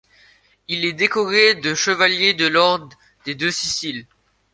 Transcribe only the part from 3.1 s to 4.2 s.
des Deux-Siciles.